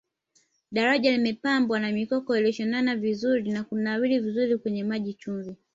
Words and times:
daraja 0.71 1.11
limepambwa 1.11 1.79
na 1.79 1.91
mikoko 1.91 2.37
iliyoshonana 2.37 2.95
vizuri 2.95 3.51
na 3.51 3.63
kunawiri 3.63 4.19
vizuri 4.19 4.57
kwenye 4.57 4.83
maji 4.83 5.13
chumvi 5.13 5.55